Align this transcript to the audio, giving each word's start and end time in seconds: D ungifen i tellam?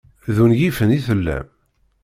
D 0.35 0.37
ungifen 0.43 0.95
i 0.97 0.99
tellam? 1.05 1.47